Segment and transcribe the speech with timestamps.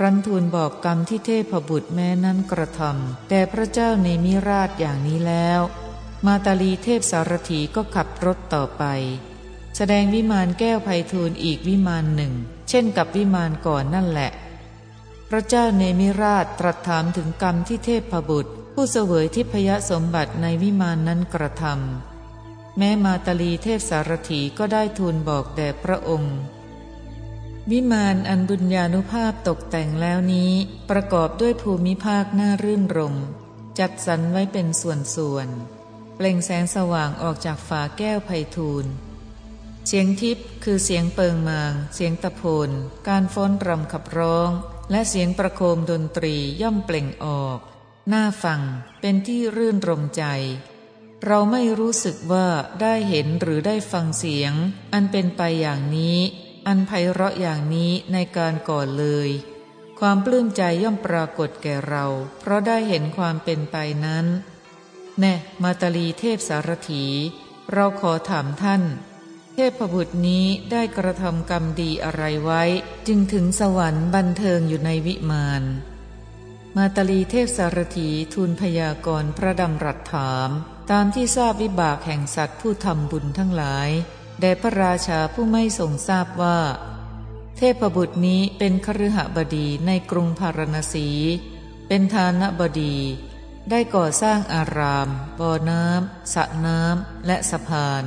[0.00, 5.60] รั้นทูลบอกกรรมที่เทพบุตรแม้นั้นกระทำแต่พระเจ้าในมิราชอย่างนี้แล้ว
[6.26, 8.84] มาตาลีเทพสารถีก็ขับรถต่อไป
[9.76, 12.32] แสดงวิมานแก้วไพฑูรย์อีกวิมานหนึ่ง
[12.68, 14.30] เช่นกับวิมานก่อนนั่นแหละ
[15.30, 26.36] พระเจ้าเนมิราชตรัสถามถึงกรรมที่เทพบุตร ผู้เสวยทิพยสมบัติในวิมานนั้นกระทำแม้มาตาลีเทพสารถีก็ได้ทูลบอกแด่พระองค์
[27.72, 30.52] วิมานอันบุญญาณุภาพตกแต่งแล้วนี้
[30.90, 33.16] ประกอบด้วยภูมิภาคน่ารื่นรม
[33.78, 38.86] จัดสรรไว้เป็นส่วนๆเปล่งแสงสว่างออกจากฝาแก้วไพทูล
[39.86, 42.70] เสียงทิพย์คือเสียงเปิงมาง เสียงตะโพน
[43.08, 44.50] การฟ้อนรำขับร้อง
[44.90, 47.58] และเสียงประโคมดนตรีย่อมเปล่งออก
[48.08, 48.60] หน้าฟัง
[49.00, 50.24] เป็นที่รื่นรมใจ
[51.26, 52.46] เราไม่รู้สึกว่า
[52.80, 54.52] ได้เห็นหรือได้ฟังเสียง
[54.92, 56.18] อันเป็นไปอย่างนี้
[56.68, 59.30] อันไพเราะอย่างนี้ในการก่อนเลย
[60.00, 62.04] ความปลื้มใจย่อมปรากฏแก่เรา
[62.40, 64.26] เพราะได้เห็นความเป็นไปนั้น
[65.18, 67.04] แน่มาตาลีเทพสารถี
[67.72, 68.82] เราขอถามท่าน
[69.54, 72.62] เทพบุตรนี้ได้กระทำกรรมดีอะไรไว้
[73.06, 75.62] จึงถึงสวรรค์บันเทิงอยู่ในวิมาน
[76.76, 80.50] มาตาลีเทพสารถีทูลพยากรณ์พระดำรัสถาม
[80.90, 83.90] ตามที่ทราบวิบากแห่งสัตว์ผู้ทำบุญทั้งหลาย
[84.40, 86.58] แด่พระราชาผู้ไม่ทรงทราบว่า
[87.56, 91.08] เทพบุตรนี้เป็นคฤหบดีในกรุงพารณสี
[91.88, 92.96] เป็นทานบดี
[93.70, 95.08] ได้ก่อสร้างอาราม
[95.38, 98.04] บ่อน้ำสระน้ำและสะพาน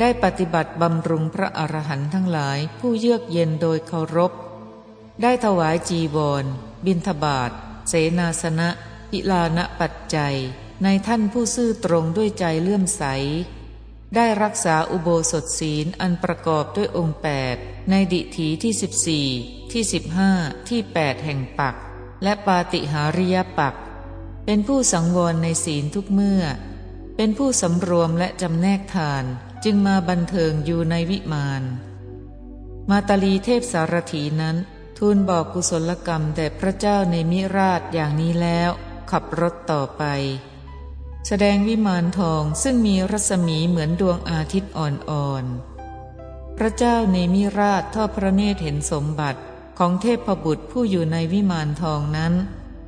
[0.00, 4.32] ได้ปฏิบัติบำรุงพระอรหันต์ทั้งหลายผู้เยือกเย็นโดยเคารพ
[5.22, 6.44] ได้ถวายจีวร
[6.86, 7.50] บินทบาท
[7.88, 8.68] เสนาสนะ
[9.12, 10.36] อิลานะปัจจัย
[10.82, 13.04] ในท่านผู้ซื่อตรงด้วยใจเลื่อมใส
[14.14, 17.56] ได้รักษาอุโบสถศีลอันประกอบด้วยองค์แปด
[17.90, 19.26] ในดิถีที่สิบสี่
[19.72, 20.32] ที่สิบห้า
[20.68, 21.74] ที่แปดแห่งปัก
[22.22, 23.74] และปาติหาริยปัก
[24.44, 26.42] เป็นผู้สังวรในศีลทุกเมื่อ
[27.16, 29.24] เป็นผู้สำรวมและจำแนกทาน
[29.64, 31.62] จึงมาบันเทิงอยู่ในวิมาน
[32.90, 34.56] มาตาลีเทพสารถีนั้น
[34.98, 38.70] ทูลบอกกุศลกรรมแด่พระเจ้าในมิราชอย่างนี้แล้ว
[39.10, 40.04] ขับรถต่อไป
[41.26, 49.40] แสดงวิมานทองซึ่งมีรัศมีเหมือนดวงอาทิตย์อ่อนๆ พระเจ้าเนมิราชทอดพระเนตรเห็นสมบัติ
[49.78, 52.34] ของเทพบุตรผู้อยู่ในวิมานทองนั้น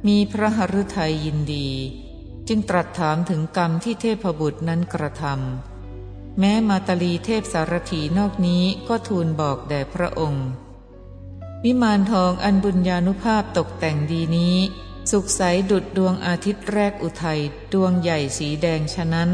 [0.07, 1.69] มีพระหฤทัยยินดี
[2.49, 10.49] จึงตรัสถามถึงกรรมที่เทพบุตรนั้นกระทำแม้มาตาลีเทพสารถีนอกนี้ก็ทูลบอกแด่พระองค์
[11.65, 14.57] วิมานทองอันบุญญาณุภาพตกแต่งดีนี้
[15.11, 17.41] สุขใสดุดดวงอาทิตย์แรกอุทัย
[17.73, 19.31] ดวงใหญ่สีแดงฉะนั้น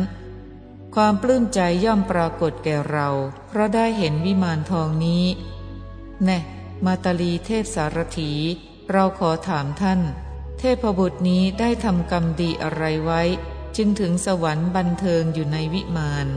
[0.94, 3.08] ความปลื้มใจย่อมปรากฏแก่เรา
[3.48, 5.24] เพราะได้เห็นวิมานทองนี้
[6.24, 6.38] แน่
[6.84, 8.32] มาตาลีเทพสารถี
[8.90, 10.00] เราขอถามท่าน
[10.58, 13.22] เทพบุตรนี้ได้ทำกรรมดีอะไรไว้
[13.76, 16.28] จึงถึงสวรรค์บันเทิงอยู่ในวิมาน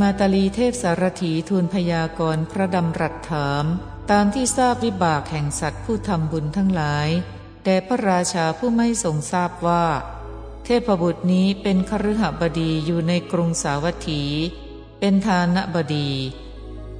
[0.00, 3.64] มาตาลีเทพสารถีทูลพยากรณ์พระดำรัสถาม
[4.10, 7.08] ตามที่ทราบวิบากแห่งสัตว์ผู้ทำบุญทั้งหลาย
[7.64, 9.84] แต่พระราชาผู้ไม่ทรงทราบว่า
[10.64, 14.22] เทพบุตรนี้เป็นคฤหบดีอยู่ในกรุงสาวัตถี
[15.00, 16.10] เป็นทานบดี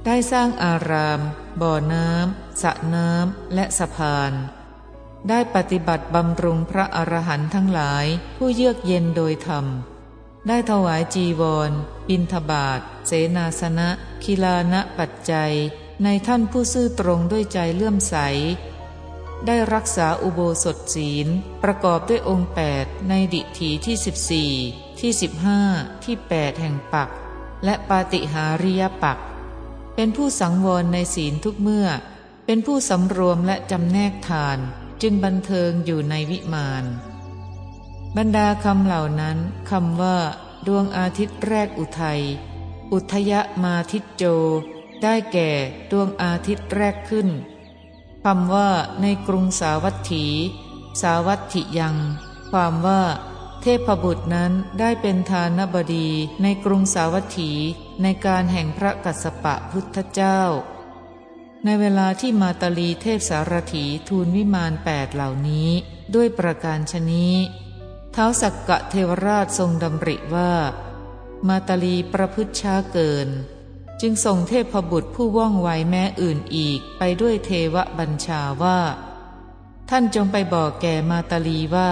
[0.05, 1.19] ได้สร้างอาราม
[1.61, 4.31] บ่อน้ำสระน้ำและสะพาน
[5.29, 8.05] ได้ปฏิบัติบำรุงพระอรหันต์ทั้งหลาย
[8.37, 9.65] ผู้เยือกเย็นโดยธรรม
[10.47, 11.71] ได้ถวายจีวร
[12.09, 13.89] บินทบาท เสนาสนะ
[14.23, 15.53] คิลานะปัจจัย
[16.03, 18.15] ในท่านผู้ซื่อตรงด้วยใจเลื่อมใส
[19.47, 21.27] ได้รักษาอุโบสถศีล
[21.63, 24.51] ประกอบด้วยองค์แปดในดิถีที่สิบสี่
[24.99, 25.61] ที่สิบห้า
[26.03, 27.09] ที่แปดแห่งปัก
[27.63, 29.17] และปาติหาริยปัก
[29.95, 31.87] เป็นผู้สังวรในศีลทุกเมื่อ
[32.45, 34.57] เป็นผู้สำรวมและจำแนกทาน
[35.01, 36.85] จึงบันเทิงอยู่ในวิมาน
[38.17, 39.37] บรรดาคำเหล่านั้น
[39.69, 40.17] คำว่า
[40.67, 42.21] ดวงอาทิตย์แรกอุทัย
[42.93, 43.33] อุทย
[43.63, 44.23] มาทิตโจ
[45.03, 45.49] ได้แก่
[45.91, 47.27] ดวงอาทิตย์แรกขึ้น
[48.25, 48.69] คำว่า
[49.01, 50.25] ในกรุงสาวัตถี
[51.01, 51.95] สาวัตถิยัง
[52.51, 53.01] ความว่า
[53.61, 56.09] เทพบุตรนั้นได้เป็นทานบดี
[56.43, 57.51] ในกรุงสาวัตถี
[58.01, 60.41] ในการแห่งพระกัสสปะพุทธเจ้า
[61.65, 65.69] ในเวลาที่มาตาลีเทพสารถีทูลวิมานแปดเหล่านี้
[66.15, 67.35] ด้วยประการชนี้
[68.11, 70.53] เท้าสักกะเทวราชทรงดำริว่า
[71.47, 73.29] มาตาลีประพฤติช้าเกิน
[74.01, 78.79] จึงส่งเทพบุตรผู้ว่องไวแม้อื่นอีกไปด้วยเทวบัญชาว่า
[79.89, 81.91] ท่านจงไปบอกแก่มาตาลีว่า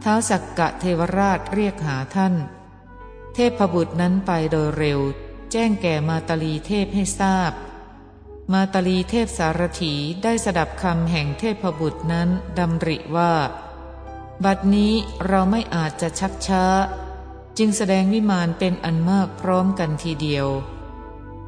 [0.00, 2.34] เท้าสักกะเทวราชเรียกหาท่าน
[3.34, 5.00] เทพบุตรนั้นไปโดยเร็ว
[5.52, 7.52] แจ้งแก่มาตาลีเทพให้ทราบ
[8.52, 12.28] มาตาลีเทพสารถีได้สดับคำแห่งเทพบุตรนั้น
[12.58, 13.32] ดำริว่า
[14.44, 14.92] บัดนี้
[15.26, 16.64] เราไม่อาจจะชักช้า
[17.58, 20.48] จึงแสดงวิมานเป็นอันมากพร้อมกันทีเดียว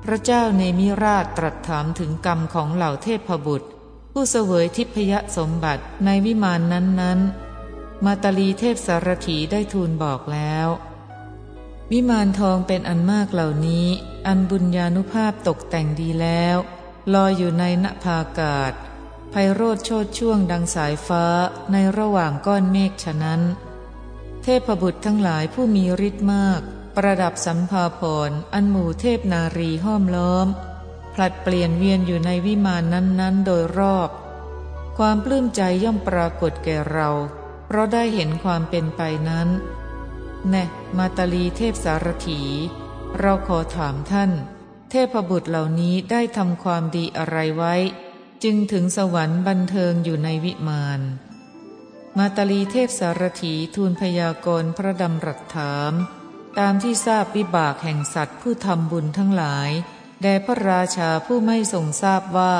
[0.04, 3.68] พระเจ้าเนมิราชตรัสถามถึงกรรมของเหล่าเทพบุตร
[4.12, 10.68] ผู้เสวยทิพยสมบัติในวิมานนั้นๆ มาตาลีเทพสารถีได้ทูลบอกแล้ว
[11.92, 13.86] วิมานทองเป็นอันมากเหล่านี้
[14.26, 16.56] อันบุญญาณุภาพตกแต่งดีแล้ว
[17.14, 18.72] ลอยอยู่ในนภากาศ
[19.30, 21.24] ไพโรธโชดช่วงดังสายฟ้า
[21.72, 23.42] ในระหว่างก้อนเมฆฉะนั้น
[24.42, 26.62] เทพบุตรทั้งหลายผู้มีฤทธิ์มาก
[27.00, 30.46] ประดับสัมภาพรอันหมู่เทพนารีห้อมล้อม
[31.14, 34.10] ผลัดเปลี่ยนเวียนอยู่ในวิมานนั้นๆ โดยรอบ
[34.98, 37.10] ความปลื้มใจย่อมปรากฏแก่เรา
[37.66, 39.48] เพราะได้เห็นความเป็นไปนั้น
[40.48, 40.64] แน่
[40.98, 42.42] มาตาลีเทพสารถี
[43.18, 44.30] เราขอถามท่าน
[44.90, 47.74] เทพบุตรเหล่านี้ได้ทำความดีอะไรไว้
[48.42, 51.00] จึงถึงสวรรค์บันเทิงอยู่ในวิมาน
[52.18, 55.94] มาตาลีเทพสารถีทูลพยากรณ์พระดำรัสถาม
[56.58, 59.70] ตามที่ทราบวิบากแห่งสัตว์ผู้ทำบุญทั้งหลาย
[60.22, 62.56] แด่พระราชาผู้ไม่ทรงทราบว่า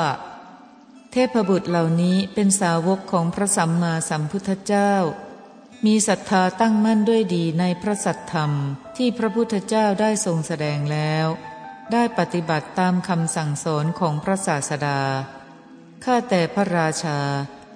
[1.11, 4.93] เทพบุตรเหล่านี้เป็นสาวกของพระสัมมาสัมพุทธเจ้า
[5.85, 8.51] มีศรัทธาตั้งมั่นด้วยดีในพระสัทธรรม
[8.97, 11.27] ที่พระพุทธเจ้าได้ทรงแสดงแล้ว
[11.91, 15.01] ได้ปฏิบัติตามคำสั่งสอนของพระศาสดา
[16.03, 17.19] ข้าแต่พระราชา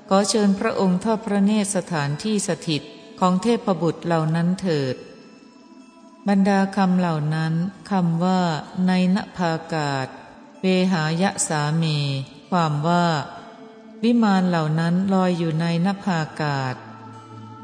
[0.09, 2.81] ขอเชิญพระองค์ทอดพระเนตรสถานที่สถิต
[3.19, 4.95] ของเทพบุตรเหล่านั้นเถิด
[6.29, 7.53] บรรดาคำเหล่านั้น
[7.91, 8.41] คำว่า
[8.87, 10.07] ในนภากาศ
[10.61, 11.97] เวหายะสามี
[12.49, 13.07] ความว่า
[14.03, 16.75] วิมานเหล่านั้นลอยอยู่ในนภากาศ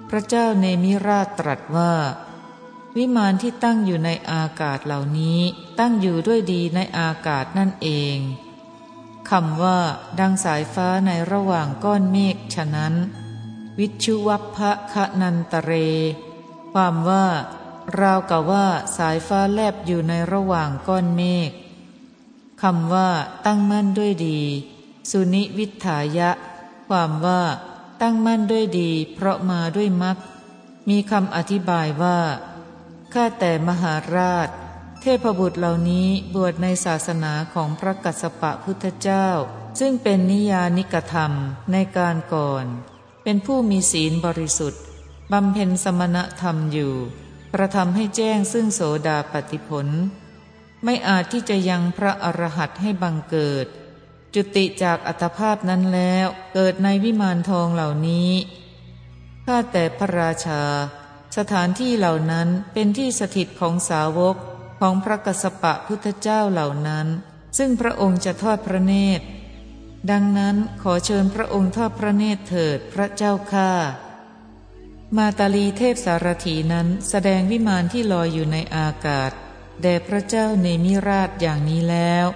[0.10, 1.94] พระเจ้าเนมิราชตรัสว่า
[2.98, 5.40] วิมานที่ตั้งอยู่ในอากาศเหล่านี้
[5.80, 8.18] ตั้งอยู่ด้วยดีในอากาศนั่นเอง
[9.30, 9.80] คำว่า
[10.20, 12.94] ดังสายฟ้าในระหว่างก้อนเมฆฉะนั้น
[13.80, 15.72] วิชุวัพพะคะนันตเร
[16.74, 17.26] ความว่า
[18.02, 18.66] ราวกับว่า
[18.98, 21.52] สายฟ้าแลบอยู่ในระหว่างก้อนเมฆ
[22.62, 23.10] คำว่า
[23.46, 24.40] ตั้งมั่นด้วยดี
[25.10, 26.30] สุนิวิทายะ
[26.90, 27.42] ความว่า
[28.02, 30.18] ตั้งมั่นด้วยดี เพราะมาด้วยมัก
[30.90, 32.20] มีคำอธิบายว่า
[33.14, 34.50] ข้าแต่มหาราช
[35.02, 39.28] เทพบุตรเหล่านี้บวชในศาสนาของพระกัสสปะพุทธเจ้า
[39.80, 41.32] ซึ่งเป็นนิยานิกธรรม
[41.72, 42.66] ในการก่อน
[43.24, 44.82] เป็นผู้มีศีลบริสุทธิ์
[45.32, 46.94] บำเพ็ญสมณธรรมอยู่
[47.54, 49.88] กระทำให้แจ้งซึ่งโสดาปฏิผล
[50.84, 53.68] ไม่อาจที่จะยังพระอรหัตให้บังเกิด
[54.34, 58.32] จุติจากอัตภาพนั้นแล้วเกิดในวิมานทองเหล่านี้
[59.46, 60.64] ข้าแต่พระราชา
[61.38, 64.36] สถานที่เหล่านั้นเป็นที่สถิตของสาวก
[64.80, 67.08] ของพระกสปะพุทธเจ้าเหล่านั้น
[67.58, 69.26] ซึ่งพระองค์จะทอดพระเนตร
[70.12, 73.72] ดังนั้นขอเชิญพระองค์ทอดพระเนตรเถิดพระเจ้าข้า
[75.18, 79.32] มาตาลีเทพสารถีนั้นแสดงวิมานที่ลอยอยู่ในอากาศ
[79.82, 82.28] แด่พระเจ้าเนมิราชอย่างนี้แล้ว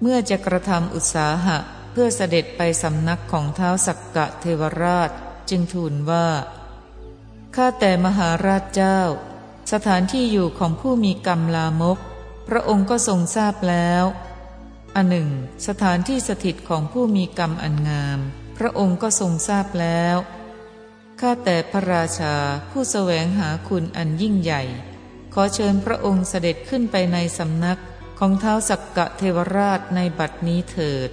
[0.00, 1.58] เมื่อจะกระทำอุตสาหะ
[1.92, 5.10] เพื่อเสด็จไปสำนักของเท้าสักกะเทวราช
[5.50, 6.28] จึงทูลว่า
[7.56, 9.00] ข้าแต่มหาราชเจ้า
[9.72, 11.98] สถานที่อยู่ของผู้มีกรรมลามก
[12.48, 14.04] พระองค์ก็ทรงทราบแล้ว
[14.94, 15.28] อันหนึ่ง
[15.66, 18.18] สถานที่สถิตของผู้มีกรรมอันงาม
[18.58, 20.16] พระองค์ก็ทรงทราบแล้ว
[21.20, 22.34] ข้าแต่พระราชา
[22.70, 24.62] ผู้แสวงหาคุณอันยิ่งใหญ่
[25.34, 27.80] ขอเชิญพระองค์เสด็จขึ้นไปในสำนัก
[28.18, 31.10] ของเท้าสักกะเทวราชในบัดนี้เถิด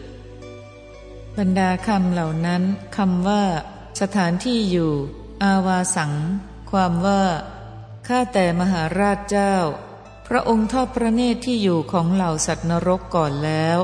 [1.38, 2.64] บรรดาคำเหล่านั้น
[2.98, 3.44] คำว่า
[4.02, 4.94] สถานที่อยู่
[5.44, 6.14] อาวาสัง
[6.72, 7.24] ความว่า
[8.08, 9.56] ข้าแต่มหาราชเจ้า
[10.28, 13.78] พระองค์ทอดพระเนตรที่อยู่ของเหล่าสัตว์นรกก่อนแล้ว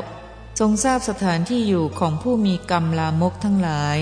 [0.59, 3.99] ทรงทราบสถานที่อยู่ของผู้มีกรรมลามกทั้งหลาย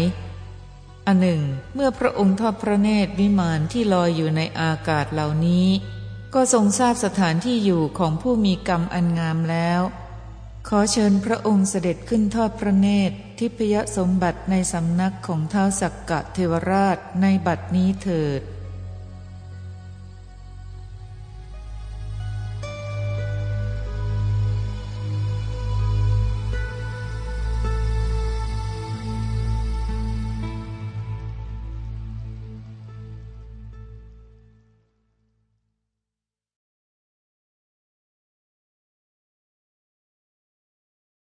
[1.11, 1.43] อันหนึ่ง
[1.75, 5.67] เมื่อพระองค์ทอดพระเนตรวิมานที่ลอยอยู่ในอากาศเหล่านี้
[6.33, 9.81] ก็ทรงทราบสถานที่อยู่ของผู้มีกรรมอันงามแล้ว
[10.67, 18.41] ขอเชิญพระองค์เสด็จขึ้นทอดพระเนตรทิพยสมบัติในสำนักของเท้าสักกะเทวราชในบัดนี้เถิด